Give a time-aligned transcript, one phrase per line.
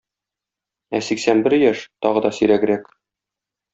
[0.99, 2.91] Ә сиксән бер яшь- тагы да сирәгрәк.